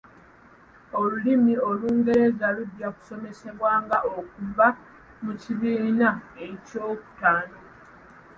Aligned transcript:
Olulimi 0.99 1.53
Olungereza 1.69 2.45
lujja 2.55 2.87
kusomezebwanga 2.95 3.97
okuva 4.19 4.67
mu 5.23 5.31
kibiina 5.41 6.09
ekyokutaano. 6.47 7.59